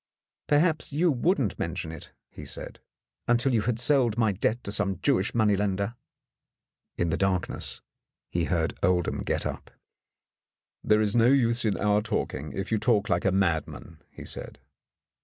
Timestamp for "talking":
12.01-12.51